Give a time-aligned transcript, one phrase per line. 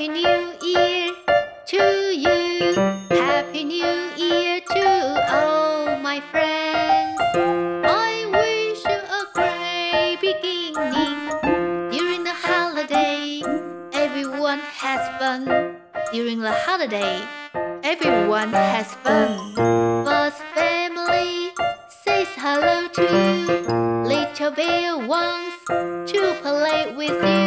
[0.00, 1.12] Happy New Year
[1.66, 1.84] to
[2.16, 2.74] you.
[3.10, 7.20] Happy New Year to all my friends.
[7.84, 11.90] I wish you a great beginning.
[11.90, 13.42] During the holiday,
[13.92, 15.76] everyone has fun.
[16.14, 17.20] During the holiday,
[17.84, 19.54] everyone has fun.
[19.54, 21.52] Boss family
[21.90, 24.08] says hello to you.
[24.08, 25.62] Little bear wants
[26.10, 27.39] to play with you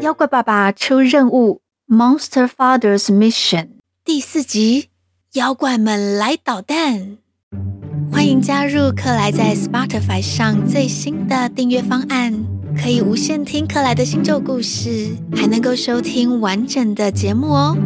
[0.00, 3.68] 妖怪爸爸出任务，Monster Father's Mission
[4.02, 4.88] 第四集，
[5.33, 7.19] 妖怪们来捣蛋。
[8.11, 12.33] 欢迎加入克莱在 Spotify 上最新的订阅方案，
[12.75, 17.77] 可以无限听克莱的星咒故事，还能够收听完整的节目哦。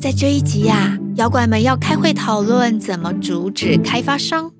[0.00, 4.50] 在这一集呀、妖怪们要开会讨论怎么阻止开发商。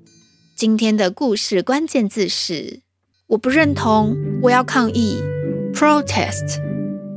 [0.54, 2.82] 今天的故事关键字是：
[3.26, 5.16] 我不认同，我要抗议
[5.74, 6.60] ，protest，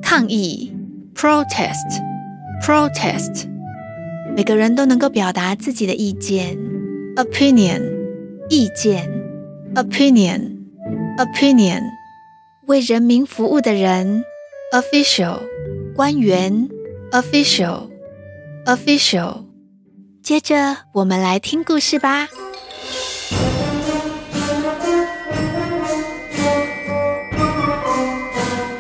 [0.02, 0.76] 抗议
[1.14, 3.51] ，protest，protest。
[4.36, 6.58] 每个人都能够表达自己的意见
[7.16, 8.00] ，opinion。
[8.50, 9.08] 意见
[9.76, 11.84] ，opinion，opinion，
[12.68, 14.26] 为人民服务的人
[14.74, 15.40] ，official，
[15.96, 16.68] 官员
[17.12, 19.46] ，official，official。
[20.22, 22.28] 接着，我们来听故事吧。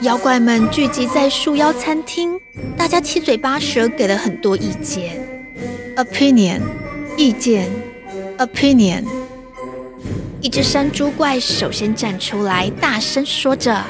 [0.01, 2.37] 妖怪们聚集在树妖餐厅，
[2.75, 5.20] 大家七嘴八舌，给了很多意见
[5.95, 6.61] ，opinion，
[7.17, 7.69] 意见
[8.37, 9.03] ，opinion。
[10.41, 13.83] 一只山猪怪首先站出来，大声说着：“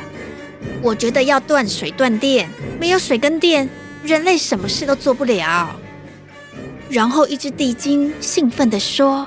[0.84, 3.70] 我觉得要断水断电，没有水跟电，
[4.04, 5.70] 人类什么事都做不了。”
[6.90, 9.26] 然后一只地精兴奋地说：“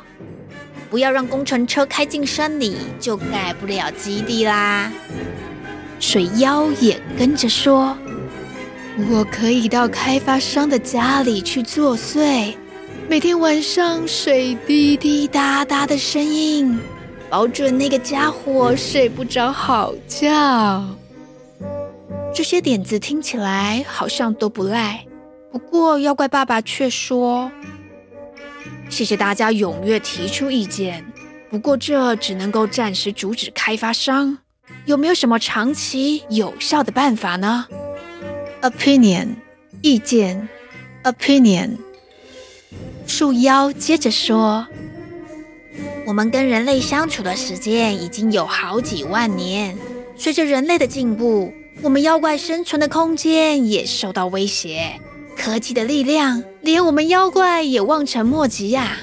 [0.91, 4.93] 不要让工程车开进山里，就盖不了基地啦。”
[5.99, 7.97] 水妖也跟着说
[9.11, 12.55] ：“我可以到开发商的家里去作祟，
[13.09, 16.79] 每天晚上水滴滴答答的声音。”
[17.31, 20.85] 保准那个家伙睡不着好觉。
[22.33, 25.05] 这些点子听起来好像都不赖，
[25.51, 27.51] 不过妖怪爸爸却说
[28.89, 31.05] ：“谢谢大家踊跃提出意见，
[31.51, 34.39] 不过这只能够暂时阻止开发商。
[34.85, 37.67] 有没有什么长期有效的办法呢
[38.63, 39.35] ？”Opinion，
[39.83, 40.49] 意见。
[41.03, 41.79] Opinion，
[43.07, 44.67] 树妖接着说。
[46.07, 49.77] 我们跟人类相处的时间已经有好几万年，
[50.17, 55.01] 随着人类的进步，我们妖怪生存的空间也受到威胁。
[55.37, 58.99] 科技的力量，连我们妖怪也望尘莫及呀！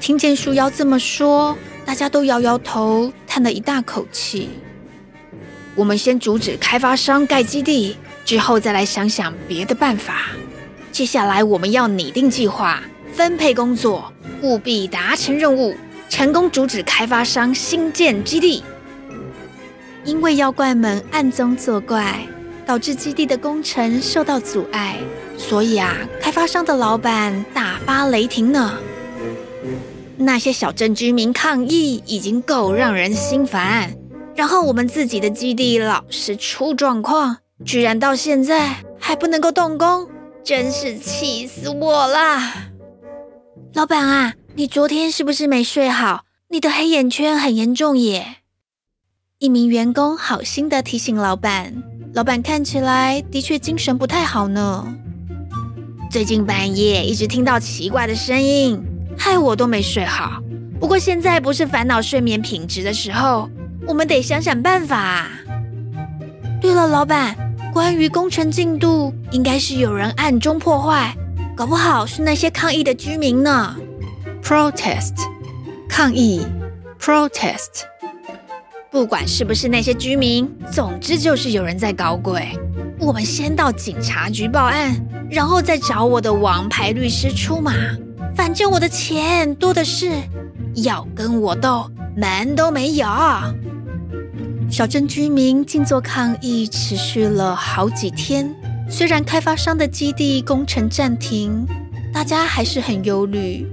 [0.00, 4.50] 听见树妖这么说，大家都摇摇头，叹了一大口气。
[5.76, 10.26] 我们先阻止开发商盖基地，之后再来想想别的办法。
[10.92, 14.12] 接下来我们要拟定计划，分配工作。
[14.42, 15.74] 务必达成任务，
[16.08, 18.64] 成功阻止开发商新建基地。
[20.04, 22.26] 因为妖怪们暗中作怪，
[22.64, 24.96] 导致基地的工程受到阻碍，
[25.36, 28.78] 所以啊，开发商的老板大发雷霆呢。
[30.16, 33.94] 那些小镇居民抗议已经够让人心烦，
[34.34, 40.08] 然后我们自己的基地老是出状况，居然到现在还不能够动工，
[40.42, 42.40] 真是气死我了。
[43.74, 46.24] 老板啊，你昨天是不是没睡好？
[46.48, 48.36] 你的黑眼圈很严重耶。
[49.38, 51.82] 一名员工好心的提醒老板，
[52.14, 54.86] 老板看起来的确精神不太好呢。
[56.10, 58.82] 最近半夜一直听到奇怪的声音，
[59.16, 60.42] 害我都没睡好。
[60.80, 63.48] 不过现在不是烦恼睡眠品质的时候，
[63.86, 65.28] 我们得想想办法。
[66.60, 71.14] 对了，老板，关于工程进度，应该是有人暗中破坏，
[71.56, 73.76] 搞不好是那些抗议的居民呢。
[74.42, 75.14] Protest，
[75.88, 76.44] 抗议
[76.98, 77.84] ，protest。
[78.90, 82.48] 不管是不是那些居民，总之就是有人在搞鬼。
[82.98, 84.94] 我们先到警察局报案，
[85.30, 87.72] 然后再找我的王牌律师出马。
[88.34, 90.10] 反正我的钱多的是，
[90.74, 93.06] 要跟我斗，门都没有。
[94.70, 98.54] 小镇居民静坐抗议持续了好几天，
[98.88, 101.66] 虽然开发商的基地工程暂停，
[102.14, 103.66] 大家还是很忧虑，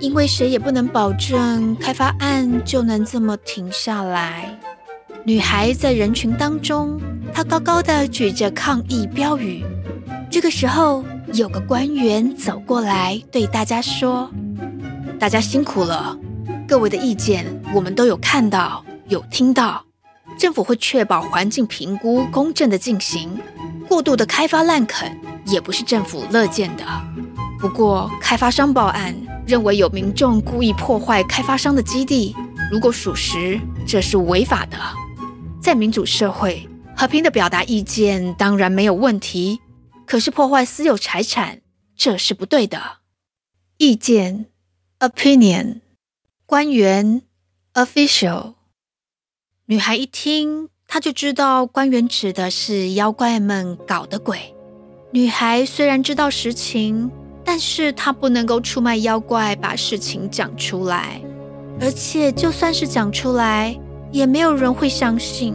[0.00, 4.56] 因为谁也不能保证开发案就能这么停下来。
[5.24, 7.00] 女孩在人群当中，
[7.32, 9.64] 她高高的举着抗议标语。
[10.30, 14.30] 这个时候，有个官员走过来，对大家说
[15.18, 16.16] ：“大家辛苦了，
[16.68, 19.84] 各位的意见我们都有看到，有听到。
[20.38, 23.38] 政府会确保环境评估公正的进行，
[23.88, 26.84] 过度的开发滥垦也不是政府乐见的。
[27.58, 29.14] 不过，开发商报案
[29.46, 32.34] 认为有民众故意破坏开发商的基地，
[32.70, 34.76] 如果属实，这是违法的。”
[35.62, 39.60] 在民主社会，和平的表达意见当然没有问题。
[40.06, 41.62] 可是破坏私有财产，
[41.96, 42.98] 这是不对的。
[43.78, 44.46] 意见
[44.98, 45.80] ，opinion，
[46.44, 47.22] 官员
[47.72, 48.53] ，official。
[49.66, 54.38] 女孩一听，她就知道官员指的是妖怪们搞的鬼。
[55.10, 57.10] 女孩虽然知道实情，
[57.42, 61.18] 但是她不能够出卖妖怪，把事情讲出来。
[61.80, 63.74] 而且就算是讲出来，
[64.12, 65.54] 也没有人会相信。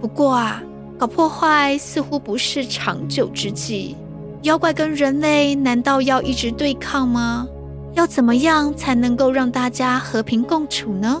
[0.00, 0.62] 不过啊，
[0.96, 3.96] 搞破坏似乎不是长久之计。
[4.44, 7.46] 妖怪跟人类难道要一直对抗吗？
[7.92, 11.20] 要怎么样才能够让大家和平共处呢？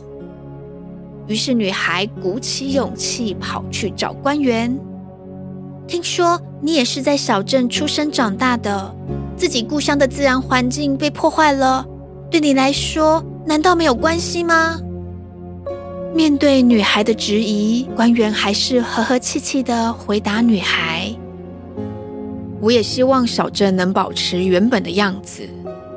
[1.26, 4.78] 于是女孩鼓起勇气跑去找官员。
[5.86, 8.94] 听说你也是在小镇出生长大的，
[9.36, 11.86] 自己故乡的自然环境被破坏了，
[12.30, 14.80] 对你来说难道没有关系吗？
[16.14, 21.14] 面对女孩的质疑，官员还是和和气气地回答女孩
[22.60, 25.42] ：“我也希望小镇能保持原本的样子。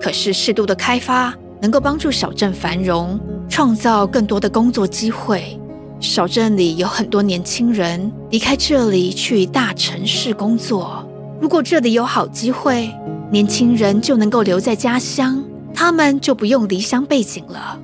[0.02, 5.60] 可是适度的开发能够帮助小镇繁荣，创造更多的工作机会。
[6.00, 11.06] 小镇里有很多年轻人离开这里去大城市工作。
[11.42, 12.90] 如果这里有好机会，
[13.32, 15.44] 年轻人就能够留在家乡，
[15.74, 17.78] 他们就不用离乡背井了。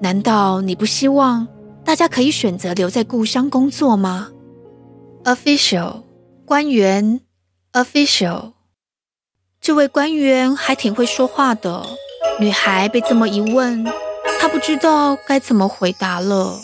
[0.00, 1.46] 难道你不希望？”
[1.82, 4.28] 大家可以选择留在故乡工作吗
[5.24, 6.02] ？Official，
[6.44, 7.22] 官员
[7.72, 8.52] ，official，
[9.60, 11.84] 这位官员还挺会说话的。
[12.38, 13.84] 女孩被这么一问，
[14.40, 16.58] 他不知道该怎么回答了。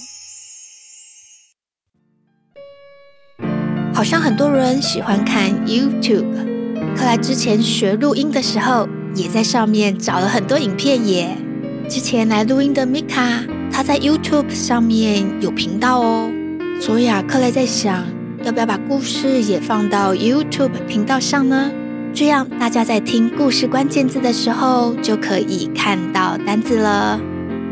[3.93, 6.25] 好像很多人喜欢看 YouTube，
[6.97, 11.37] 克莱之前学录音的时候，也在上面找了很多影片耶。
[11.87, 13.47] 之前来录音的 Mika。
[13.71, 16.31] 他在 YouTube 上面有频道哦，
[16.81, 18.07] 所以啊，克莱在想，
[18.43, 21.71] 要不要把故事也放到 YouTube 频道上呢？
[22.15, 27.21] 这样大家在听故事关键字的时候，就可以看到单字了。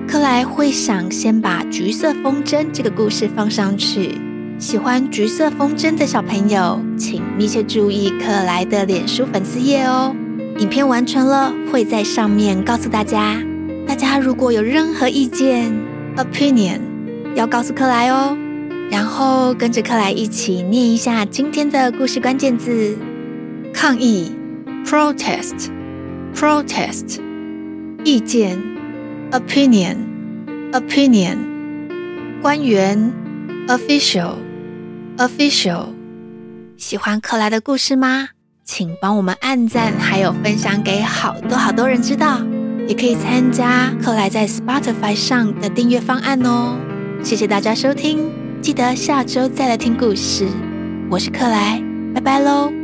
[0.07, 4.17] 克莱会想先把橘色风筝这个故事放上去，
[4.59, 10.15] 喜欢橘色风筝的小朋友，请密切注意克莱的脸书粉丝页哦。
[10.59, 13.43] 影片完成了，会在上面告诉大家。
[13.87, 15.73] 大家如果有任何意见
[16.17, 16.81] ，Opinion
[17.35, 18.37] 要告诉克莱哦，
[18.91, 22.97] 然后跟着克莱一起念一下今天的故事关键字：
[23.73, 24.31] 抗议
[24.87, 25.71] （protest）、
[26.35, 27.19] protest、
[28.05, 28.59] 意见
[29.35, 29.97] （opinion）、
[30.71, 31.37] opinion、
[32.41, 33.13] 官员
[33.67, 34.37] （official）、
[35.19, 35.89] official。
[36.77, 38.29] 喜欢克莱的故事吗？
[38.65, 42.41] 请帮我们按赞，还有分享给好多好多人知道。
[42.87, 46.79] 也可以参加克莱在 Spotify 上的订阅方案哦。
[47.25, 50.47] 谢谢大家收听，记得下周再来听故事。
[51.11, 51.83] 我是克莱，
[52.15, 52.84] 拜拜喽。